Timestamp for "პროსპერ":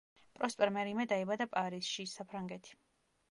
0.37-0.71